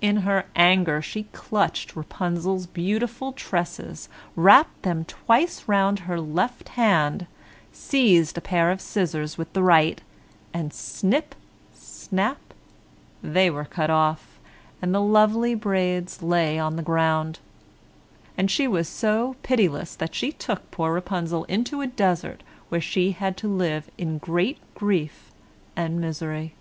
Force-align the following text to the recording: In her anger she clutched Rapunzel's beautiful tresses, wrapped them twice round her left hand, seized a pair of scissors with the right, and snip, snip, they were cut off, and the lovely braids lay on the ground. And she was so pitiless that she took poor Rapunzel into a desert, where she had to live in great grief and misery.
In 0.00 0.22
her 0.24 0.44
anger 0.56 1.02
she 1.02 1.24
clutched 1.34 1.94
Rapunzel's 1.94 2.64
beautiful 2.66 3.34
tresses, 3.34 4.08
wrapped 4.34 4.84
them 4.84 5.04
twice 5.04 5.64
round 5.68 5.98
her 5.98 6.18
left 6.18 6.70
hand, 6.80 7.26
seized 7.70 8.38
a 8.38 8.40
pair 8.40 8.70
of 8.70 8.80
scissors 8.80 9.36
with 9.36 9.52
the 9.52 9.62
right, 9.62 10.00
and 10.54 10.72
snip, 10.72 11.34
snip, 11.74 12.38
they 13.22 13.50
were 13.50 13.66
cut 13.66 13.90
off, 13.90 14.38
and 14.80 14.94
the 14.94 15.02
lovely 15.02 15.54
braids 15.54 16.22
lay 16.22 16.58
on 16.58 16.76
the 16.76 16.82
ground. 16.82 17.38
And 18.38 18.50
she 18.50 18.66
was 18.66 18.88
so 18.88 19.36
pitiless 19.42 19.94
that 19.94 20.14
she 20.14 20.32
took 20.32 20.70
poor 20.70 20.94
Rapunzel 20.94 21.44
into 21.50 21.82
a 21.82 21.86
desert, 21.86 22.42
where 22.70 22.80
she 22.80 23.10
had 23.12 23.36
to 23.36 23.46
live 23.46 23.90
in 23.98 24.16
great 24.16 24.56
grief 24.74 25.30
and 25.76 26.00
misery. 26.00 26.54